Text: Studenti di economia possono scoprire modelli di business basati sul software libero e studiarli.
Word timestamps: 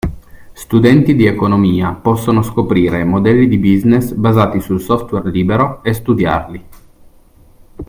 Studenti 0.53 1.13
di 1.13 1.27
economia 1.27 1.91
possono 1.91 2.41
scoprire 2.41 3.03
modelli 3.03 3.47
di 3.47 3.59
business 3.59 4.13
basati 4.13 4.59
sul 4.59 4.81
software 4.81 5.29
libero 5.29 5.83
e 5.83 5.93
studiarli. 5.93 6.65